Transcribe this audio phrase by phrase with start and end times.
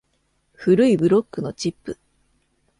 [0.55, 1.99] 古いブロックのチップ